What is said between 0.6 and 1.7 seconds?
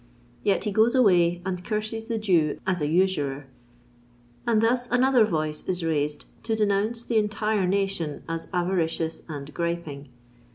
he goes away, and